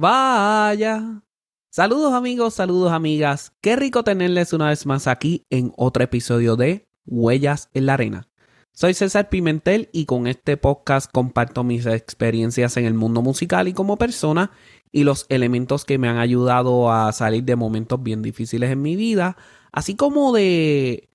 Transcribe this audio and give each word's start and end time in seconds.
Vaya. 0.00 1.24
Saludos 1.72 2.12
amigos, 2.12 2.54
saludos 2.54 2.92
amigas. 2.92 3.52
Qué 3.60 3.74
rico 3.74 4.04
tenerles 4.04 4.52
una 4.52 4.68
vez 4.68 4.86
más 4.86 5.08
aquí 5.08 5.44
en 5.50 5.72
otro 5.76 6.04
episodio 6.04 6.54
de 6.54 6.86
Huellas 7.04 7.68
en 7.74 7.86
la 7.86 7.94
Arena. 7.94 8.28
Soy 8.72 8.94
César 8.94 9.28
Pimentel 9.28 9.88
y 9.92 10.04
con 10.04 10.28
este 10.28 10.56
podcast 10.56 11.10
comparto 11.10 11.64
mis 11.64 11.84
experiencias 11.84 12.76
en 12.76 12.84
el 12.84 12.94
mundo 12.94 13.22
musical 13.22 13.66
y 13.66 13.72
como 13.72 13.96
persona 13.96 14.52
y 14.92 15.02
los 15.02 15.26
elementos 15.30 15.84
que 15.84 15.98
me 15.98 16.08
han 16.08 16.18
ayudado 16.18 16.92
a 16.92 17.10
salir 17.10 17.42
de 17.42 17.56
momentos 17.56 18.00
bien 18.00 18.22
difíciles 18.22 18.70
en 18.70 18.80
mi 18.80 18.94
vida, 18.94 19.36
así 19.72 19.96
como 19.96 20.32
de 20.32 21.08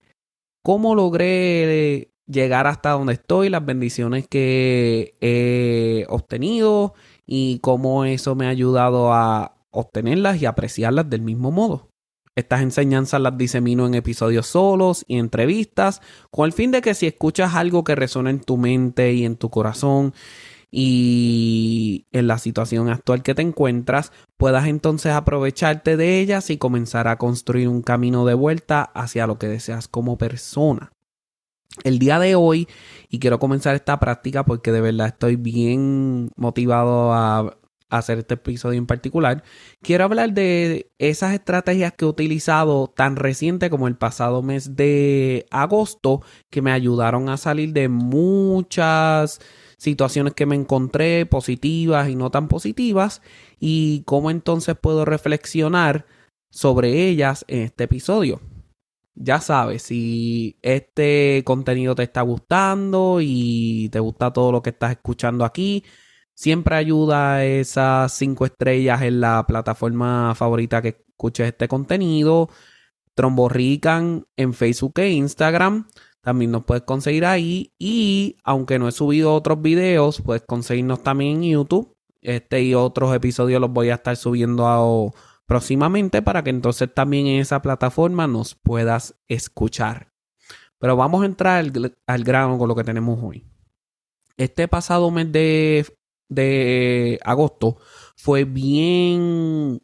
cómo 0.62 0.94
logré 0.94 2.12
llegar 2.28 2.68
hasta 2.68 2.92
donde 2.92 3.14
estoy, 3.14 3.48
las 3.48 3.66
bendiciones 3.66 4.28
que 4.28 5.16
he 5.22 6.06
obtenido 6.10 6.96
y 7.26 7.60
cómo 7.60 8.06
eso 8.06 8.36
me 8.36 8.48
ha 8.48 8.50
ayudado 8.50 9.14
a 9.14 9.56
obtenerlas 9.72 10.42
y 10.42 10.46
apreciarlas 10.46 11.10
del 11.10 11.22
mismo 11.22 11.52
modo. 11.52 11.90
Estas 12.36 12.62
enseñanzas 12.62 13.22
las 13.22 13.38
disemino 13.38 13.86
en 13.86 13.94
episodios 13.94 14.48
solos 14.48 15.06
y 15.08 15.20
entrevistas, 15.20 16.02
con 16.32 16.48
el 16.48 16.54
fin 16.54 16.72
de 16.72 16.82
que 16.82 16.96
si 16.96 17.06
escuchas 17.06 17.54
algo 17.54 17.84
que 17.84 17.96
resuena 17.96 18.32
en 18.32 18.40
tu 18.40 18.58
mente 18.58 19.14
y 19.14 19.24
en 19.24 19.36
tu 19.36 19.50
corazón 19.52 20.14
y 20.72 22.08
en 22.12 22.26
la 22.26 22.40
situación 22.40 22.90
actual 22.90 23.22
que 23.22 23.36
te 23.36 23.44
encuentras, 23.44 24.12
puedas 24.38 24.66
entonces 24.68 25.14
aprovecharte 25.14 25.96
de 25.96 26.20
ellas 26.20 26.50
y 26.50 26.58
comenzar 26.58 27.08
a 27.08 27.18
construir 27.18 27.68
un 27.68 27.84
camino 27.84 28.26
de 28.26 28.34
vuelta 28.34 28.82
hacia 28.82 29.28
lo 29.28 29.38
que 29.38 29.48
deseas 29.48 29.88
como 29.88 30.18
persona. 30.18 30.92
El 31.84 31.98
día 32.00 32.20
de 32.20 32.36
hoy, 32.36 32.68
y 33.10 33.20
quiero 33.20 33.40
comenzar 33.40 33.76
esta 33.76 34.00
práctica 34.00 34.46
porque 34.46 34.72
de 34.72 34.82
verdad 34.82 35.08
estoy 35.08 35.36
bien 35.36 36.30
motivado 36.36 37.14
a 37.14 37.58
hacer 37.90 38.20
este 38.20 38.36
episodio 38.36 38.80
en 38.80 38.88
particular, 38.88 39.44
quiero 39.82 40.04
hablar 40.04 40.34
de 40.34 40.92
esas 40.98 41.34
estrategias 41.34 41.94
que 41.94 42.06
he 42.06 42.08
utilizado 42.08 42.88
tan 42.88 43.16
reciente 43.16 43.70
como 43.70 43.88
el 43.88 43.96
pasado 43.96 44.42
mes 44.42 44.76
de 44.76 45.46
agosto 45.52 46.22
que 46.50 46.62
me 46.62 46.72
ayudaron 46.72 47.30
a 47.30 47.38
salir 47.38 47.74
de 47.74 47.90
muchas 47.90 49.40
situaciones 49.78 50.34
que 50.34 50.46
me 50.46 50.56
encontré 50.56 51.26
positivas 51.26 52.10
y 52.10 52.16
no 52.16 52.32
tan 52.32 52.48
positivas 52.48 53.22
y 53.60 54.04
cómo 54.06 54.32
entonces 54.32 54.76
puedo 54.80 55.06
reflexionar 55.06 56.06
sobre 56.50 57.08
ellas 57.08 57.46
en 57.48 57.62
este 57.62 57.86
episodio. 57.86 58.40
Ya 59.16 59.40
sabes, 59.40 59.84
si 59.84 60.58
este 60.62 61.44
contenido 61.46 61.96
te 61.96 62.04
está 62.04 62.22
gustando 62.22 63.20
y 63.22 63.90
te 63.90 64.00
gusta 64.00 64.34
todo 64.34 64.52
lo 64.52 64.62
que 64.62 64.72
estás 64.72 64.92
escuchando 64.92 65.46
aquí, 65.46 65.84
Siempre 66.36 66.76
ayuda 66.76 67.46
esas 67.46 68.12
cinco 68.14 68.46
estrellas 68.46 69.02
en 69.04 69.22
la 69.22 69.46
plataforma 69.46 70.34
favorita 70.36 70.82
que 70.82 71.06
escuches 71.10 71.48
este 71.48 71.68
contenido. 71.68 72.50
Tromborrican 73.14 74.26
en 74.36 74.54
Facebook 74.54 74.94
e 75.00 75.12
Instagram. 75.12 75.88
También 76.22 76.52
nos 76.52 76.66
puedes 76.66 76.84
conseguir 76.84 77.26
ahí. 77.26 77.74
Y 77.78 78.38
aunque 78.44 78.80
no 78.80 78.88
he 78.88 78.92
subido 78.92 79.34
otros 79.36 79.62
videos, 79.62 80.22
puedes 80.22 80.44
conseguirnos 80.44 81.04
también 81.04 81.44
en 81.44 81.52
YouTube. 81.52 81.96
Este 82.22 82.64
y 82.64 82.74
otros 82.74 83.14
episodios 83.16 83.62
los 83.62 83.72
voy 83.72 83.90
a 83.90 83.96
estar 83.96 84.16
subiendo 84.16 85.14
próximamente 85.54 86.24
para 86.24 86.44
que 86.44 86.50
entonces 86.50 86.92
también 86.92 87.28
en 87.28 87.40
esa 87.40 87.62
plataforma 87.62 88.26
nos 88.26 88.56
puedas 88.56 89.14
escuchar. 89.28 90.12
Pero 90.80 90.98
vamos 90.98 91.22
a 91.22 91.28
entrar 91.28 91.64
al, 92.08 92.24
grano 92.24 92.58
con 92.58 92.68
lo 92.68 92.76
que 92.76 92.84
tenemos 92.84 93.20
hoy. 93.22 93.46
Este 94.36 94.68
pasado 94.68 95.12
mes 95.12 95.32
de 95.32 95.86
de 96.28 97.20
agosto 97.24 97.78
fue 98.16 98.46
bien 98.46 99.84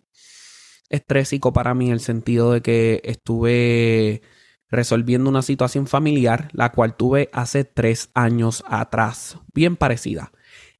estrésico 0.89 1.53
para 1.53 1.75
mí 1.75 1.85
en 1.85 1.93
el 1.93 1.99
sentido 1.99 2.53
de 2.53 2.61
que 2.61 3.01
estuve 3.03 4.23
resolviendo 4.69 5.29
una 5.29 5.43
situación 5.43 5.85
familiar, 5.85 6.49
la 6.51 6.71
cual 6.71 6.97
tuve 6.97 7.29
hace 7.31 7.63
tres 7.63 8.09
años 8.15 8.63
atrás, 8.67 9.37
bien 9.53 9.75
parecida. 9.75 10.31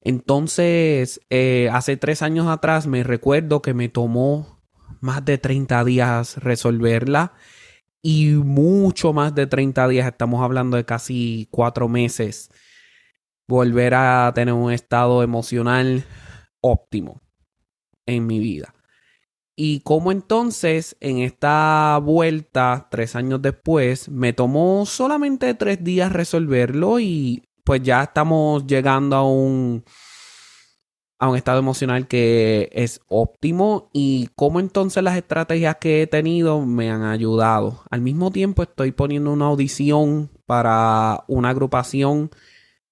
Entonces, 0.01 1.21
eh, 1.29 1.69
hace 1.71 1.95
tres 1.95 2.23
años 2.23 2.47
atrás 2.47 2.88
me 2.88 3.03
recuerdo 3.03 3.61
que 3.61 3.75
me 3.75 3.88
tomó 3.88 4.58
más 5.01 5.23
de 5.25 5.37
30 5.37 5.83
días 5.83 6.37
resolverla 6.37 7.33
y 8.01 8.29
mucho 8.31 9.13
más 9.13 9.35
de 9.35 9.47
30 9.47 9.87
días, 9.87 10.07
estamos 10.07 10.41
hablando 10.41 10.77
de 10.77 10.85
casi 10.85 11.47
cuatro 11.51 11.87
meses 11.89 12.49
volver 13.47 13.95
a 13.95 14.31
tener 14.33 14.53
un 14.53 14.71
estado 14.71 15.23
emocional 15.23 16.05
óptimo 16.61 17.21
en 18.05 18.27
mi 18.27 18.39
vida. 18.39 18.73
Y 19.55 19.81
como 19.81 20.13
entonces 20.13 20.95
en 21.01 21.19
esta 21.19 21.99
vuelta, 22.01 22.88
tres 22.89 23.15
años 23.15 23.41
después, 23.41 24.07
me 24.07 24.31
tomó 24.31 24.85
solamente 24.85 25.53
tres 25.55 25.83
días 25.83 26.13
resolverlo 26.13 26.99
y 26.99 27.43
pues 27.65 27.83
ya 27.83 28.03
estamos 28.03 28.65
llegando 28.65 29.17
a 29.17 29.29
un, 29.29 29.83
a 31.19 31.30
un 31.30 31.35
estado 31.35 31.59
emocional 31.59 32.07
que 32.07 32.69
es 32.72 33.02
óptimo 33.07 33.90
y 33.94 34.30
cómo 34.35 34.62
entonces 34.62 35.03
las 35.03 35.18
estrategias 35.18 35.75
que 35.75 36.02
he 36.02 36.07
tenido 36.07 36.66
me 36.66 36.90
han 36.90 37.03
ayudado. 37.03 37.84
Al 37.90 38.02
mismo 38.02 38.31
tiempo 38.31 38.63
estoy 38.63 38.94
poniendo 38.94 39.34
una 39.34 39.47
audición 39.47 40.31
para 40.46 41.25
una 41.28 41.50
agrupación 41.50 42.31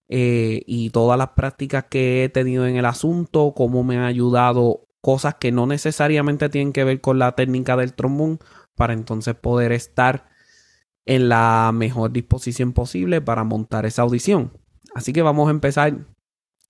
eh, 0.10 0.62
y 0.68 0.90
todas 0.90 1.18
las 1.18 1.30
prácticas 1.30 1.86
que 1.90 2.26
he 2.26 2.30
tenido 2.30 2.68
en 2.68 2.76
el 2.76 2.86
asunto, 2.86 3.54
cómo 3.56 3.86
me 3.86 3.98
han 3.98 4.04
ayudado 4.04 4.88
cosas 5.00 5.36
que 5.36 5.54
no 5.54 5.66
necesariamente 5.66 6.50
tienen 6.50 6.74
que 6.74 6.84
ver 6.84 7.00
con 7.00 7.20
la 7.20 7.34
técnica 7.34 7.78
del 7.78 7.94
trombón 7.94 8.40
para 8.76 8.92
entonces 8.92 9.36
poder 9.36 9.72
estar 9.72 10.28
en 11.06 11.30
la 11.30 11.72
mejor 11.74 12.12
disposición 12.12 12.74
posible 12.74 13.22
para 13.22 13.46
montar 13.46 13.86
esa 13.86 14.02
audición. 14.02 14.52
Así 14.94 15.14
que 15.14 15.22
vamos 15.22 15.48
a 15.48 15.52
empezar 15.52 16.08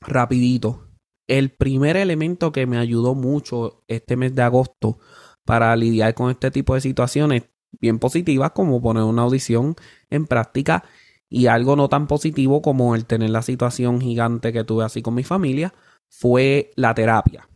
rapidito. 0.01 0.86
El 1.27 1.51
primer 1.51 1.97
elemento 1.97 2.51
que 2.51 2.65
me 2.65 2.77
ayudó 2.77 3.15
mucho 3.15 3.83
este 3.87 4.15
mes 4.15 4.33
de 4.33 4.41
agosto 4.41 4.99
para 5.45 5.75
lidiar 5.75 6.13
con 6.13 6.31
este 6.31 6.51
tipo 6.51 6.75
de 6.75 6.81
situaciones 6.81 7.43
bien 7.79 7.99
positivas 7.99 8.51
como 8.51 8.81
poner 8.81 9.03
una 9.03 9.23
audición 9.23 9.75
en 10.09 10.25
práctica 10.25 10.83
y 11.29 11.47
algo 11.47 11.75
no 11.75 11.89
tan 11.89 12.07
positivo 12.07 12.61
como 12.61 12.95
el 12.95 13.05
tener 13.05 13.29
la 13.29 13.41
situación 13.41 13.99
gigante 14.01 14.53
que 14.53 14.63
tuve 14.63 14.85
así 14.85 15.01
con 15.01 15.15
mi 15.15 15.23
familia 15.23 15.73
fue 16.09 16.71
la 16.75 16.93
terapia. 16.93 17.49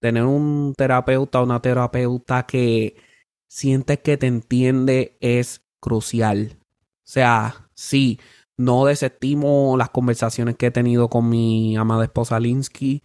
Tener 0.00 0.24
un 0.24 0.74
terapeuta 0.76 1.40
o 1.40 1.44
una 1.44 1.60
terapeuta 1.60 2.46
que 2.46 2.96
sientes 3.46 3.98
que 4.00 4.16
te 4.16 4.26
entiende 4.26 5.16
es 5.20 5.62
crucial. 5.78 6.58
O 6.58 7.12
sea, 7.12 7.68
sí, 7.74 8.18
no 8.60 8.84
desestimo 8.84 9.76
las 9.78 9.90
conversaciones 9.90 10.56
que 10.56 10.66
he 10.66 10.70
tenido 10.70 11.08
con 11.08 11.28
mi 11.28 11.76
amada 11.76 12.04
esposa 12.04 12.38
Linsky. 12.40 13.02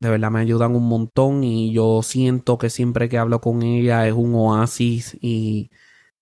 De 0.00 0.08
verdad 0.08 0.30
me 0.30 0.40
ayudan 0.40 0.74
un 0.74 0.88
montón 0.88 1.44
y 1.44 1.72
yo 1.72 2.02
siento 2.02 2.56
que 2.56 2.70
siempre 2.70 3.08
que 3.10 3.18
hablo 3.18 3.40
con 3.42 3.62
ella 3.62 4.06
es 4.06 4.14
un 4.14 4.34
oasis 4.34 5.16
y 5.20 5.70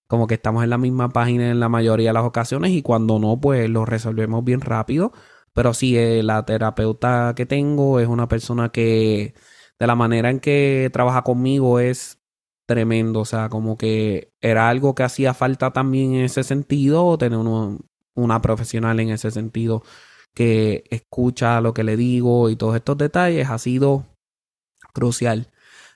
como 0.09 0.27
que 0.27 0.35
estamos 0.35 0.65
en 0.65 0.71
la 0.71 0.79
misma 0.79 1.11
página 1.11 1.51
en 1.51 1.61
la 1.61 1.69
mayoría 1.69 2.11
de 2.11 2.15
las 2.15 2.25
ocasiones 2.25 2.73
y 2.73 2.83
cuando 2.83 3.19
no, 3.21 3.41
pues 3.41 3.71
lo 3.71 3.85
resolvemos 3.85 4.45
bien 4.45 4.61
rápido. 4.63 5.13
Pero 5.53 5.75
sí, 5.75 5.97
eh, 5.97 6.23
la 6.23 6.45
terapeuta 6.45 7.35
que 7.37 7.47
tengo 7.47 8.01
es 8.01 8.09
una 8.09 8.29
persona 8.29 8.71
que 8.71 9.35
de 9.79 9.87
la 9.87 9.95
manera 9.97 10.31
en 10.31 10.41
que 10.41 10.91
trabaja 10.93 11.23
conmigo 11.23 11.81
es 11.81 12.21
tremendo. 12.67 13.21
O 13.21 13.25
sea, 13.27 13.49
como 13.49 13.79
que 13.79 14.33
era 14.41 14.69
algo 14.71 14.95
que 14.95 15.05
hacía 15.05 15.35
falta 15.35 15.73
también 15.73 16.15
en 16.15 16.25
ese 16.25 16.45
sentido, 16.45 17.19
tener 17.19 17.39
una 18.19 18.43
profesional 18.43 19.01
en 19.01 19.11
ese 19.11 19.31
sentido 19.31 19.83
que 20.35 20.85
escucha 20.91 21.61
lo 21.61 21.73
que 21.75 21.85
le 21.85 21.97
digo 21.97 22.51
y 22.51 22.57
todos 22.57 22.77
estos 22.77 22.99
detalles 22.99 23.49
ha 23.49 23.59
sido 23.59 24.07
crucial. 24.93 25.51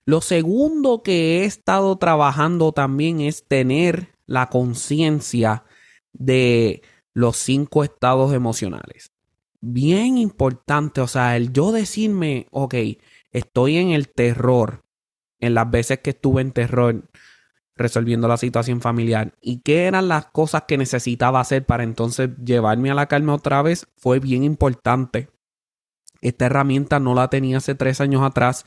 Lo 0.04 0.20
segundo 0.20 1.02
que 1.02 1.40
he 1.40 1.44
estado 1.44 1.96
trabajando 1.96 2.72
también 2.72 3.20
es 3.20 3.46
tener 3.46 4.08
la 4.26 4.48
conciencia 4.48 5.64
de 6.12 6.82
los 7.14 7.36
cinco 7.36 7.84
estados 7.84 8.32
emocionales. 8.32 9.12
Bien 9.60 10.18
importante, 10.18 11.00
o 11.00 11.06
sea, 11.06 11.36
el 11.36 11.52
yo 11.52 11.70
decirme, 11.70 12.46
ok, 12.50 12.74
estoy 13.30 13.76
en 13.76 13.90
el 13.90 14.08
terror, 14.08 14.82
en 15.38 15.54
las 15.54 15.70
veces 15.70 16.00
que 16.00 16.10
estuve 16.10 16.42
en 16.42 16.52
terror 16.52 17.04
resolviendo 17.76 18.28
la 18.28 18.36
situación 18.36 18.80
familiar 18.80 19.34
y 19.40 19.60
qué 19.60 19.86
eran 19.86 20.08
las 20.08 20.26
cosas 20.26 20.64
que 20.68 20.78
necesitaba 20.78 21.40
hacer 21.40 21.64
para 21.64 21.84
entonces 21.84 22.30
llevarme 22.44 22.90
a 22.90 22.94
la 22.94 23.06
calma 23.06 23.34
otra 23.34 23.62
vez, 23.62 23.86
fue 23.96 24.20
bien 24.20 24.44
importante. 24.44 25.28
Esta 26.20 26.46
herramienta 26.46 27.00
no 27.00 27.14
la 27.14 27.28
tenía 27.28 27.58
hace 27.58 27.74
tres 27.74 28.00
años 28.00 28.22
atrás 28.22 28.64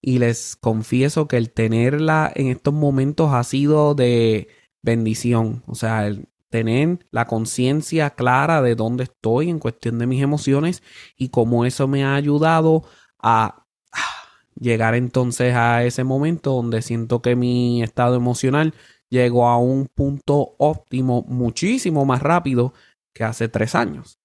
y 0.00 0.18
les 0.18 0.56
confieso 0.56 1.28
que 1.28 1.36
el 1.36 1.50
tenerla 1.52 2.30
en 2.34 2.48
estos 2.48 2.74
momentos 2.74 3.32
ha 3.32 3.44
sido 3.44 3.94
de 3.94 4.48
bendición. 4.82 5.62
O 5.66 5.74
sea, 5.74 6.06
el 6.06 6.28
tener 6.50 7.06
la 7.10 7.26
conciencia 7.26 8.10
clara 8.10 8.62
de 8.62 8.74
dónde 8.74 9.04
estoy 9.04 9.50
en 9.50 9.58
cuestión 9.58 9.98
de 9.98 10.06
mis 10.06 10.22
emociones 10.22 10.82
y 11.16 11.28
cómo 11.28 11.64
eso 11.64 11.86
me 11.88 12.04
ha 12.04 12.14
ayudado 12.14 12.84
a 13.18 13.66
llegar 14.60 14.94
entonces 14.94 15.54
a 15.54 15.84
ese 15.84 16.04
momento 16.04 16.52
donde 16.52 16.82
siento 16.82 17.22
que 17.22 17.36
mi 17.36 17.82
estado 17.82 18.16
emocional 18.16 18.74
llegó 19.08 19.48
a 19.48 19.58
un 19.58 19.86
punto 19.86 20.54
óptimo 20.58 21.24
muchísimo 21.28 22.04
más 22.04 22.22
rápido 22.22 22.74
que 23.14 23.24
hace 23.24 23.48
tres 23.48 23.74
años. 23.74 24.18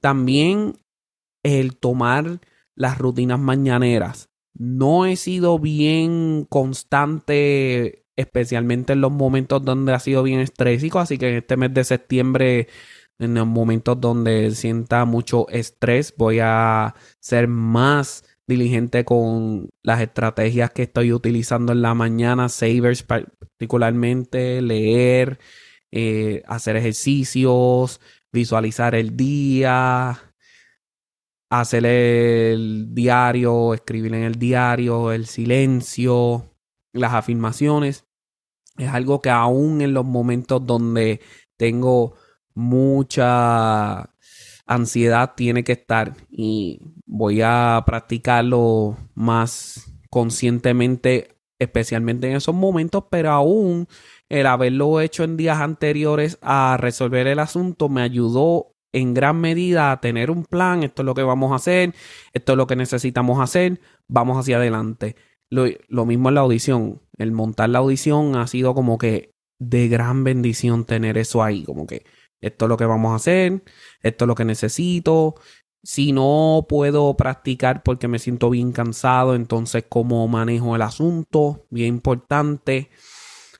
También 0.00 0.78
el 1.42 1.76
tomar 1.76 2.40
las 2.74 2.98
rutinas 2.98 3.38
mañaneras. 3.38 4.30
No 4.54 5.06
he 5.06 5.16
sido 5.16 5.58
bien 5.58 6.46
constante, 6.48 8.04
especialmente 8.16 8.94
en 8.94 9.00
los 9.00 9.12
momentos 9.12 9.64
donde 9.64 9.92
ha 9.92 10.00
sido 10.00 10.22
bien 10.22 10.40
estrésico, 10.40 10.98
así 10.98 11.18
que 11.18 11.28
en 11.28 11.34
este 11.36 11.56
mes 11.56 11.72
de 11.74 11.84
septiembre, 11.84 12.68
en 13.18 13.34
los 13.34 13.46
momentos 13.46 14.00
donde 14.00 14.50
sienta 14.54 15.04
mucho 15.04 15.48
estrés, 15.48 16.14
voy 16.16 16.40
a 16.42 16.94
ser 17.20 17.48
más 17.48 18.24
diligente 18.46 19.04
con 19.04 19.70
las 19.82 20.00
estrategias 20.00 20.70
que 20.70 20.84
estoy 20.84 21.12
utilizando 21.12 21.72
en 21.72 21.82
la 21.82 21.94
mañana, 21.94 22.48
savers 22.48 23.02
particularmente, 23.02 24.62
leer, 24.62 25.38
eh, 25.90 26.42
hacer 26.46 26.76
ejercicios, 26.76 28.00
visualizar 28.32 28.94
el 28.94 29.16
día, 29.16 30.34
hacer 31.50 31.86
el 31.86 32.94
diario, 32.94 33.74
escribir 33.74 34.14
en 34.14 34.22
el 34.22 34.34
diario, 34.36 35.12
el 35.12 35.26
silencio, 35.26 36.54
las 36.92 37.14
afirmaciones. 37.14 38.04
Es 38.76 38.88
algo 38.90 39.22
que 39.22 39.30
aún 39.30 39.80
en 39.80 39.94
los 39.94 40.04
momentos 40.04 40.64
donde 40.66 41.20
tengo 41.56 42.14
mucha 42.54 44.10
ansiedad 44.66 45.34
tiene 45.36 45.64
que 45.64 45.72
estar 45.72 46.14
y 46.30 46.80
voy 47.06 47.40
a 47.42 47.82
practicarlo 47.86 48.96
más 49.14 49.92
conscientemente, 50.10 51.36
especialmente 51.58 52.28
en 52.28 52.36
esos 52.36 52.54
momentos, 52.54 53.04
pero 53.10 53.30
aún 53.30 53.86
el 54.28 54.46
haberlo 54.46 55.00
hecho 55.00 55.24
en 55.24 55.36
días 55.36 55.60
anteriores 55.60 56.38
a 56.42 56.76
resolver 56.78 57.26
el 57.26 57.38
asunto 57.38 57.88
me 57.88 58.02
ayudó 58.02 58.72
en 58.92 59.14
gran 59.14 59.40
medida 59.40 59.92
a 59.92 60.00
tener 60.00 60.30
un 60.30 60.44
plan, 60.44 60.82
esto 60.82 61.02
es 61.02 61.06
lo 61.06 61.14
que 61.14 61.22
vamos 61.22 61.52
a 61.52 61.56
hacer, 61.56 61.94
esto 62.32 62.52
es 62.52 62.56
lo 62.56 62.66
que 62.66 62.76
necesitamos 62.76 63.40
hacer, 63.40 63.80
vamos 64.08 64.38
hacia 64.38 64.56
adelante. 64.56 65.16
Lo, 65.50 66.06
mismo 66.06 66.30
en 66.30 66.34
la 66.34 66.40
audición, 66.40 67.02
el 67.18 67.30
montar 67.30 67.68
la 67.68 67.78
audición 67.78 68.36
ha 68.36 68.46
sido 68.46 68.74
como 68.74 68.98
que 68.98 69.30
de 69.60 69.88
gran 69.88 70.24
bendición 70.24 70.84
tener 70.84 71.18
eso 71.18 71.42
ahí, 71.42 71.62
como 71.62 71.86
que 71.86 72.04
esto 72.46 72.64
es 72.66 72.68
lo 72.68 72.76
que 72.76 72.86
vamos 72.86 73.12
a 73.12 73.16
hacer, 73.16 73.62
esto 74.02 74.24
es 74.24 74.28
lo 74.28 74.34
que 74.34 74.44
necesito. 74.44 75.34
Si 75.82 76.12
no 76.12 76.66
puedo 76.68 77.16
practicar 77.16 77.82
porque 77.82 78.08
me 78.08 78.18
siento 78.18 78.50
bien 78.50 78.72
cansado, 78.72 79.34
entonces 79.34 79.84
cómo 79.88 80.26
manejo 80.28 80.74
el 80.74 80.82
asunto, 80.82 81.66
bien 81.70 81.88
importante. 81.88 82.90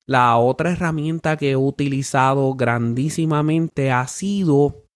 La 0.06 0.36
otra 0.36 0.72
herramienta 0.72 1.36
que 1.36 1.52
he 1.52 1.56
utilizado 1.56 2.54
grandísimamente 2.54 3.90
ha 3.92 4.06
sido 4.08 4.86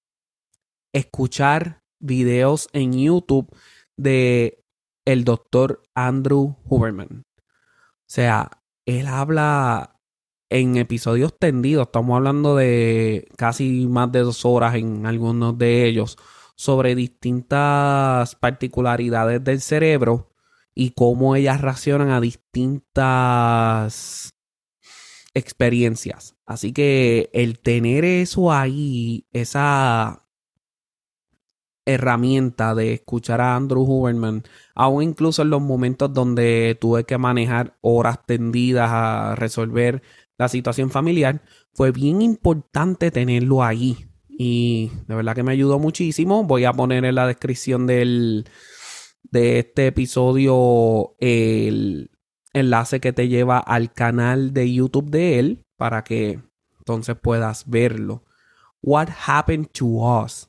escuchar 0.92 1.82
videos 2.00 2.68
en 2.72 2.92
YouTube 2.94 3.54
de 3.96 4.64
el 5.04 5.24
doctor 5.24 5.82
Andrew 5.94 6.56
Huberman. 6.64 7.24
O 7.36 8.12
sea, 8.12 8.50
él 8.86 9.06
habla 9.06 9.99
en 10.50 10.76
episodios 10.76 11.38
tendidos, 11.38 11.86
estamos 11.86 12.16
hablando 12.16 12.56
de 12.56 13.28
casi 13.36 13.86
más 13.86 14.10
de 14.12 14.20
dos 14.20 14.44
horas 14.44 14.74
en 14.74 15.06
algunos 15.06 15.56
de 15.56 15.86
ellos, 15.86 16.18
sobre 16.56 16.94
distintas 16.94 18.34
particularidades 18.34 19.42
del 19.42 19.60
cerebro 19.60 20.30
y 20.74 20.90
cómo 20.90 21.36
ellas 21.36 21.60
reaccionan 21.60 22.10
a 22.10 22.20
distintas 22.20 23.54
experiencias. 25.34 26.36
Así 26.44 26.72
que 26.72 27.30
el 27.32 27.60
tener 27.60 28.04
eso 28.04 28.52
ahí, 28.52 29.26
esa 29.32 30.26
herramienta 31.86 32.74
de 32.74 32.94
escuchar 32.94 33.40
a 33.40 33.56
Andrew 33.56 33.82
Huberman, 33.82 34.42
aún 34.74 35.02
incluso 35.02 35.42
en 35.42 35.50
los 35.50 35.62
momentos 35.62 36.12
donde 36.12 36.76
tuve 36.80 37.04
que 37.04 37.18
manejar 37.18 37.78
horas 37.80 38.24
tendidas 38.26 38.90
a 38.92 39.34
resolver 39.36 40.02
la 40.40 40.48
situación 40.48 40.90
familiar, 40.90 41.42
fue 41.74 41.92
bien 41.92 42.22
importante 42.22 43.10
tenerlo 43.10 43.62
ahí. 43.62 44.08
Y 44.26 44.90
de 45.06 45.14
verdad 45.14 45.34
que 45.34 45.42
me 45.42 45.52
ayudó 45.52 45.78
muchísimo. 45.78 46.44
Voy 46.44 46.64
a 46.64 46.72
poner 46.72 47.04
en 47.04 47.14
la 47.14 47.26
descripción 47.26 47.86
del, 47.86 48.46
de 49.22 49.58
este 49.58 49.88
episodio 49.88 51.14
el 51.18 52.10
enlace 52.54 53.00
que 53.00 53.12
te 53.12 53.28
lleva 53.28 53.58
al 53.58 53.92
canal 53.92 54.54
de 54.54 54.72
YouTube 54.72 55.10
de 55.10 55.40
él 55.40 55.66
para 55.76 56.04
que 56.04 56.40
entonces 56.78 57.16
puedas 57.20 57.68
verlo. 57.68 58.24
What 58.80 59.10
Happened 59.26 59.68
to 59.72 59.86
Us 60.24 60.48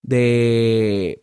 de 0.00 1.22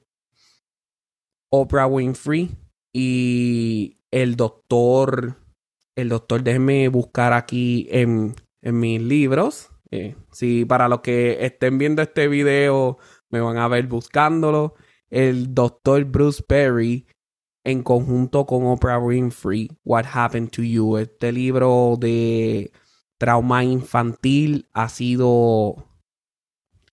Oprah 1.49 1.87
Winfrey 1.87 2.55
y 2.93 3.97
el 4.11 4.35
doctor 4.35 5.43
el 5.95 6.09
doctor, 6.09 6.43
déjenme 6.43 6.87
buscar 6.89 7.33
aquí 7.33 7.87
en, 7.89 8.35
mis 8.61 9.01
libros. 9.01 9.69
Eh, 9.91 10.15
si 10.31 10.65
para 10.65 10.87
los 10.89 11.01
que 11.01 11.45
estén 11.45 11.77
viendo 11.77 12.01
este 12.01 12.27
video 12.27 12.97
me 13.29 13.39
van 13.39 13.57
a 13.57 13.67
ver 13.67 13.87
buscándolo. 13.87 14.75
El 15.09 15.53
doctor 15.53 16.03
Bruce 16.05 16.43
Perry 16.43 17.05
en 17.63 17.83
conjunto 17.83 18.45
con 18.45 18.65
Oprah 18.65 18.99
Winfrey, 18.99 19.69
What 19.83 20.05
Happened 20.11 20.49
to 20.51 20.63
You. 20.63 20.97
Este 20.97 21.31
libro 21.31 21.95
de 21.99 22.71
trauma 23.17 23.63
infantil 23.63 24.67
ha 24.73 24.89
sido 24.89 25.75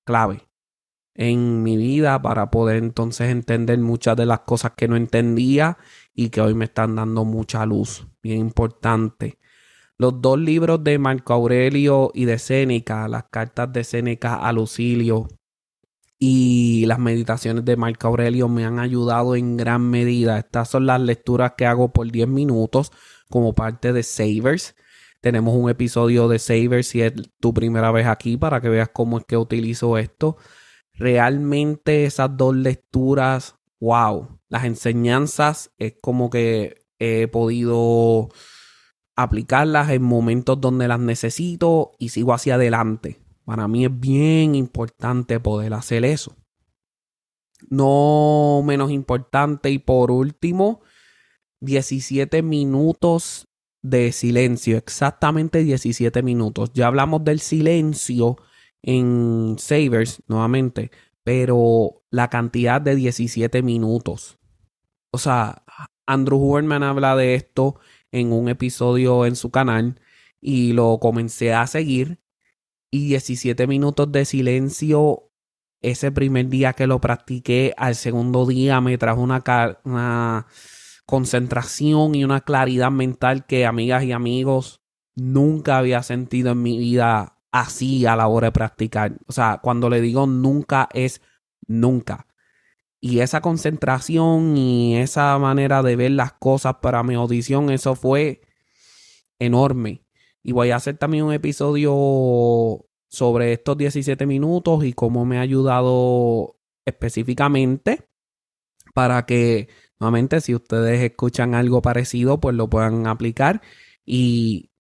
clave 0.05 0.47
en 1.15 1.63
mi 1.63 1.77
vida 1.77 2.21
para 2.21 2.51
poder 2.51 2.77
entonces 2.77 3.31
entender 3.31 3.79
muchas 3.79 4.17
de 4.17 4.27
las 4.27 4.41
cosas 4.41 4.73
que 4.77 4.89
no 4.89 4.97
entendía 4.97 5.79
y 6.15 6.31
que 6.31 6.41
hoy 6.41 6.55
me 6.55 6.65
están 6.65 6.97
dando 6.97 7.25
mucha 7.25 7.67
luz, 7.67 8.07
bien 8.23 8.39
importante. 8.41 9.39
Los 9.99 10.21
dos 10.21 10.39
libros 10.39 10.83
de 10.83 10.99
Marco 10.99 11.33
Aurelio 11.33 12.11
y 12.15 12.25
de 12.25 12.39
Séneca, 12.39 13.09
las 13.09 13.25
cartas 13.31 13.73
de 13.73 13.85
Séneca 13.85 14.37
a 14.37 14.53
Lucilio 14.53 15.29
y 16.19 16.87
las 16.87 16.99
meditaciones 16.99 17.65
de 17.65 17.77
Marco 17.77 18.09
Aurelio 18.09 18.49
me 18.49 18.65
han 18.65 18.79
ayudado 18.79 19.37
en 19.37 19.57
gran 19.57 19.83
medida. 19.89 20.39
Estas 20.39 20.69
son 20.69 20.87
las 20.87 21.01
lecturas 21.01 21.53
que 21.57 21.67
hago 21.67 21.93
por 21.93 22.11
10 22.11 22.29
minutos 22.29 22.93
como 23.29 23.55
parte 23.55 23.93
de 23.93 24.03
Savers. 24.03 24.75
Tenemos 25.21 25.55
un 25.55 25.71
episodio 25.71 26.29
de 26.29 26.39
Savers 26.39 26.89
si 26.89 27.03
es 27.03 27.13
tu 27.41 27.55
primera 27.55 27.91
vez 27.93 28.07
aquí 28.07 28.37
para 28.37 28.61
que 28.61 28.69
veas 28.69 28.91
cómo 28.93 29.19
es 29.19 29.25
que 29.25 29.37
utilizo 29.37 29.99
esto 29.99 30.37
realmente 30.95 32.05
esas 32.05 32.37
dos 32.37 32.55
lecturas, 32.55 33.57
wow, 33.81 34.39
las 34.49 34.65
enseñanzas 34.65 35.73
es 35.79 35.95
como 36.01 36.31
que 36.31 36.82
he 37.03 37.27
podido 37.27 38.29
aplicarlas 39.17 39.91
en 39.91 40.03
momentos 40.03 40.61
donde 40.61 40.87
las 40.87 41.01
necesito 41.01 41.93
y 41.99 42.11
sigo 42.11 42.33
hacia 42.33 42.55
adelante. 42.55 43.21
Para 43.45 43.67
mí 43.67 43.85
es 43.85 44.01
bien 44.01 44.55
importante 44.55 45.41
poder 45.41 45.75
hacer 45.75 46.05
eso. 46.05 46.37
No 47.69 48.63
menos 48.65 48.91
importante 48.91 49.71
y 49.71 49.79
por 49.79 50.11
último, 50.11 50.81
17 51.61 52.43
minutos 52.43 53.49
de 53.83 54.13
silencio, 54.13 54.77
exactamente 54.77 55.65
17 55.65 56.23
minutos. 56.23 56.71
Ya 56.73 56.87
hablamos 56.87 57.25
del 57.25 57.41
silencio 57.41 58.37
en 58.81 59.57
Savers 59.59 60.23
nuevamente, 60.29 60.93
pero 61.25 62.03
la 62.11 62.31
cantidad 62.31 62.81
de 62.81 62.95
17 62.95 63.63
minutos. 63.63 64.39
O 65.11 65.19
sea, 65.19 65.65
Andrew 66.07 66.39
Huberman 66.39 66.83
habla 66.83 67.17
de 67.17 67.35
esto 67.35 67.79
en 68.11 68.33
un 68.33 68.49
episodio 68.49 69.27
en 69.27 69.37
su 69.37 69.51
canal 69.51 70.01
y 70.41 70.73
lo 70.73 70.99
comencé 71.01 71.55
a 71.55 71.67
seguir. 71.67 72.21
Y 72.91 73.09
17 73.09 73.67
minutos 73.67 74.13
de 74.13 74.25
silencio, 74.25 75.31
ese 75.81 76.13
primer 76.13 76.49
día 76.49 76.75
que 76.75 76.87
lo 76.87 77.01
practiqué, 77.01 77.73
al 77.77 77.95
segundo 77.95 78.47
día 78.47 78.81
me 78.81 78.99
trajo 78.99 79.23
una, 79.23 79.43
una 79.85 80.47
concentración 81.07 82.15
y 82.15 82.25
una 82.25 82.43
claridad 82.43 82.91
mental 82.91 83.47
que 83.47 83.65
amigas 83.65 84.05
y 84.05 84.13
amigos 84.13 84.83
nunca 85.15 85.79
había 85.79 86.03
sentido 86.03 86.53
en 86.53 86.63
mi 86.63 86.79
vida 86.79 87.39
así 87.51 88.07
a 88.07 88.17
la 88.17 88.29
hora 88.29 88.49
de 88.49 88.53
practicar. 88.53 89.19
O 89.27 89.33
sea, 89.33 89.61
cuando 89.63 89.89
le 89.89 90.01
digo 90.01 90.27
nunca 90.27 90.89
es 90.93 91.23
nunca. 91.67 92.27
Y 93.05 93.19
esa 93.19 93.41
concentración 93.41 94.57
y 94.57 94.97
esa 94.97 95.37
manera 95.41 95.83
de 95.83 95.97
ver 95.97 96.13
las 96.13 96.35
cosas 96.35 96.77
para 96.81 97.03
mi 97.03 97.15
audición, 97.15 97.69
eso 97.71 97.97
fue 97.97 98.43
enorme. 99.41 100.05
Y 100.45 100.53
voy 100.53 100.71
a 100.71 100.77
hacer 100.77 100.99
también 100.99 101.25
un 101.25 101.33
episodio 101.33 102.87
sobre 103.09 103.55
estos 103.55 103.77
17 103.77 104.25
minutos 104.25 104.85
y 104.85 104.93
cómo 104.93 105.25
me 105.25 105.39
ha 105.39 105.41
ayudado 105.41 106.57
específicamente 106.87 108.09
para 108.95 109.27
que 109.27 109.69
nuevamente, 109.99 110.41
si 110.41 110.55
ustedes 110.55 111.03
escuchan 111.03 111.57
algo 111.57 111.83
parecido, 111.83 112.41
pues 112.41 112.55
lo 112.55 112.71
puedan 112.71 113.09
aplicar 113.09 113.63
y 114.07 114.71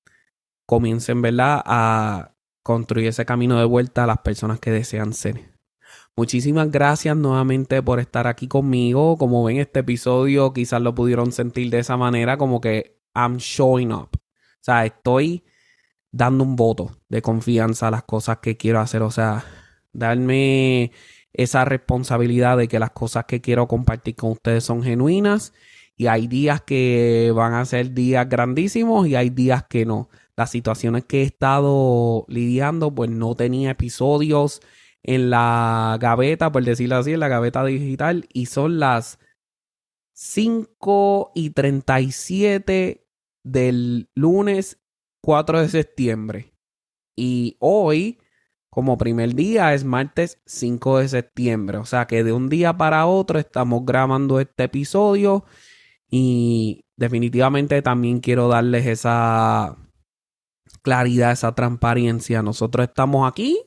comiencen, 0.65 1.23
¿verdad?, 1.23 1.61
a 1.67 2.37
construir 2.63 3.09
ese 3.09 3.25
camino 3.27 3.59
de 3.59 3.65
vuelta 3.65 4.05
a 4.05 4.07
las 4.07 4.19
personas 4.19 4.61
que 4.61 4.71
desean 4.71 5.13
ser. 5.13 5.52
Muchísimas 6.15 6.71
gracias 6.71 7.17
nuevamente 7.17 7.83
por 7.83 7.99
estar 7.99 8.27
aquí 8.27 8.47
conmigo. 8.47 9.17
Como 9.17 9.45
ven 9.45 9.57
este 9.59 9.81
episodio, 9.81 10.53
quizás 10.53 10.83
lo 10.83 10.95
pudieron 10.95 11.33
sentir 11.33 11.71
de 11.71 11.79
esa 11.79 11.97
manera, 11.97 12.37
como 12.37 12.61
que 12.61 13.01
I'm 13.15 13.39
showing 13.39 13.93
up. 13.93 14.11
O 14.15 14.19
sea, 14.61 14.85
estoy 14.85 15.43
dando 16.11 16.45
un 16.45 16.55
voto 16.55 16.99
de 17.09 17.23
confianza 17.23 17.89
a 17.89 17.91
las 17.91 18.05
cosas 18.05 18.39
que 18.43 18.59
quiero 18.59 18.81
hacer. 18.81 19.03
O 19.03 19.11
sea, 19.11 19.45
darme 19.93 20.93
esa 21.33 21.65
responsabilidad 21.65 22.59
de 22.59 22.69
que 22.69 22.79
las 22.79 22.91
cosas 22.91 23.25
que 23.25 23.41
quiero 23.41 23.67
compartir 23.67 24.17
con 24.17 24.33
ustedes 24.33 24.65
son 24.65 24.83
genuinas. 24.83 25.55
Y 25.97 26.09
hay 26.09 26.27
días 26.27 26.61
que 26.61 27.33
van 27.35 27.55
a 27.55 27.65
ser 27.65 27.95
días 27.95 28.29
grandísimos 28.29 29.07
y 29.09 29.17
hay 29.17 29.31
días 29.31 29.65
que 29.65 29.87
no. 29.87 30.11
Las 30.37 30.51
situaciones 30.51 31.05
que 31.07 31.23
he 31.23 31.25
estado 31.25 32.27
lidiando, 32.29 32.95
pues 32.95 33.11
no 33.11 33.35
tenía 33.35 33.71
episodios 33.71 34.61
en 35.03 35.31
la 35.31 35.97
gaveta, 36.01 36.53
por 36.53 36.65
decirlo 36.65 36.97
así, 36.97 37.13
en 37.13 37.21
la 37.21 37.29
gaveta 37.29 37.65
digital. 37.65 38.27
Y 38.33 38.47
son 38.47 38.79
las 38.79 39.19
5 40.15 41.33
y 41.35 41.51
37 41.51 43.07
del 43.45 44.09
lunes 44.15 44.81
4 45.23 45.61
de 45.61 45.69
septiembre. 45.69 46.55
Y 47.17 47.57
hoy, 47.59 48.19
como 48.71 48.99
primer 48.99 49.35
día, 49.35 49.75
es 49.75 49.85
martes 49.85 50.41
5 50.47 50.99
de 50.99 51.09
septiembre. 51.09 51.79
O 51.79 51.85
sea 51.85 52.07
que 52.07 52.25
de 52.25 52.33
un 52.33 52.49
día 52.49 52.77
para 52.77 53.07
otro 53.07 53.39
estamos 53.39 53.85
grabando 53.85 54.41
este 54.41 54.65
episodio. 54.65 55.45
Y 56.09 56.85
definitivamente 56.97 57.83
también 57.83 58.21
quiero 58.21 58.49
darles 58.49 58.87
esa 58.87 59.77
claridad, 60.83 61.33
esa 61.33 61.55
transparencia. 61.55 62.43
Nosotros 62.43 62.87
estamos 62.87 63.29
aquí 63.29 63.59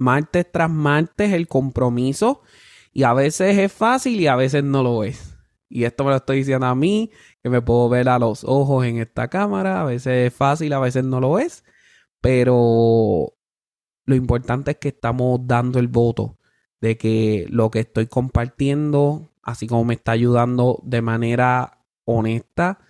martes 0.00 0.50
tras 0.50 0.70
martes 0.70 1.32
el 1.32 1.46
compromiso 1.46 2.40
y 2.92 3.02
a 3.04 3.12
veces 3.12 3.58
es 3.58 3.72
fácil 3.72 4.18
y 4.18 4.26
a 4.26 4.34
veces 4.34 4.64
no 4.64 4.82
lo 4.82 5.04
es. 5.04 5.36
Y 5.68 5.84
esto 5.84 6.02
me 6.02 6.10
lo 6.10 6.16
estoy 6.16 6.38
diciendo 6.38 6.66
a 6.66 6.74
mí, 6.74 7.12
que 7.42 7.50
me 7.50 7.62
puedo 7.62 7.88
ver 7.88 8.08
a 8.08 8.18
los 8.18 8.42
ojos 8.42 8.84
en 8.86 8.98
esta 8.98 9.28
cámara. 9.28 9.82
A 9.82 9.84
veces 9.84 10.32
es 10.32 10.34
fácil, 10.34 10.72
a 10.72 10.80
veces 10.80 11.04
no 11.04 11.20
lo 11.20 11.38
es. 11.38 11.64
Pero 12.20 13.34
lo 14.04 14.14
importante 14.16 14.72
es 14.72 14.78
que 14.78 14.88
estamos 14.88 15.40
dando 15.46 15.78
el 15.78 15.86
voto 15.86 16.38
de 16.80 16.96
que 16.96 17.46
lo 17.50 17.70
que 17.70 17.80
estoy 17.80 18.06
compartiendo, 18.06 19.30
así 19.42 19.68
como 19.68 19.84
me 19.84 19.94
está 19.94 20.12
ayudando 20.12 20.80
de 20.82 21.02
manera 21.02 21.84
honesta, 22.04 22.80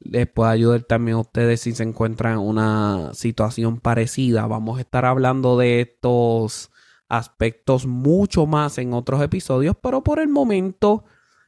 les 0.00 0.26
puede 0.28 0.50
ayudar 0.52 0.82
también 0.82 1.16
a 1.16 1.20
ustedes 1.20 1.60
si 1.60 1.72
se 1.72 1.82
encuentran 1.82 2.34
en 2.34 2.38
una 2.40 3.10
situación 3.14 3.80
parecida. 3.80 4.46
Vamos 4.46 4.78
a 4.78 4.82
estar 4.82 5.04
hablando 5.04 5.58
de 5.58 5.80
estos 5.80 6.70
aspectos 7.08 7.86
mucho 7.86 8.46
más 8.46 8.78
en 8.78 8.92
otros 8.92 9.22
episodios, 9.22 9.76
pero 9.80 10.02
por 10.02 10.20
el 10.20 10.28
momento 10.28 11.04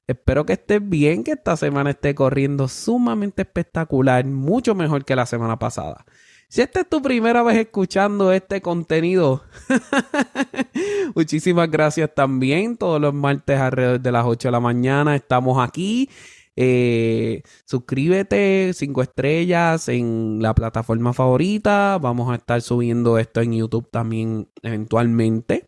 espero 0.06 0.44
que 0.44 0.54
estés 0.54 0.86
bien, 0.86 1.22
que 1.22 1.32
esta 1.32 1.56
semana 1.56 1.90
esté 1.90 2.14
corriendo 2.14 2.66
sumamente 2.66 3.42
espectacular, 3.42 4.24
mucho 4.24 4.74
mejor 4.74 5.04
que 5.04 5.14
la 5.14 5.26
semana 5.26 5.58
pasada. 5.58 6.04
Si 6.48 6.62
esta 6.62 6.80
es 6.80 6.88
tu 6.88 7.00
primera 7.00 7.44
vez 7.44 7.58
escuchando 7.58 8.32
este 8.32 8.60
contenido, 8.60 9.44
muchísimas 11.14 11.70
gracias 11.70 12.10
también. 12.12 12.76
Todos 12.76 13.00
los 13.00 13.14
martes 13.14 13.60
alrededor 13.60 14.00
de 14.00 14.10
las 14.10 14.26
8 14.26 14.48
de 14.48 14.52
la 14.52 14.58
mañana 14.58 15.14
estamos 15.14 15.64
aquí 15.64 16.10
eh, 16.56 17.42
suscríbete, 17.64 18.72
cinco 18.74 19.02
estrellas 19.02 19.88
en 19.88 20.42
la 20.42 20.54
plataforma 20.54 21.12
favorita. 21.12 21.98
Vamos 21.98 22.30
a 22.30 22.36
estar 22.36 22.60
subiendo 22.62 23.18
esto 23.18 23.40
en 23.40 23.54
YouTube 23.54 23.88
también 23.90 24.48
eventualmente. 24.62 25.66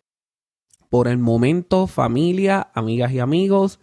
Por 0.89 1.07
el 1.07 1.17
momento, 1.17 1.87
familia, 1.87 2.69
amigas 2.75 3.11
y 3.13 3.19
amigos, 3.19 3.79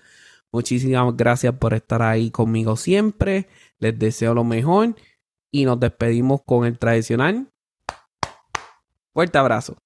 muchísimas 0.53 1.17
gracias 1.17 1.55
por 1.55 1.75
estar 1.75 2.03
ahí 2.03 2.31
conmigo 2.31 2.77
siempre. 2.77 3.49
Les 3.79 3.99
deseo 3.99 4.35
lo 4.35 4.45
mejor 4.45 4.95
y 5.51 5.65
nos 5.65 5.81
despedimos 5.81 6.43
con 6.45 6.67
el 6.67 6.79
tradicional. 6.79 7.49
Fuerte 9.13 9.39
abrazo. 9.39 9.77